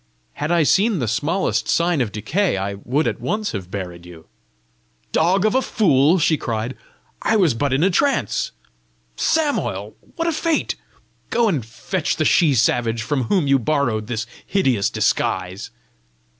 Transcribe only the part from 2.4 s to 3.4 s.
I would at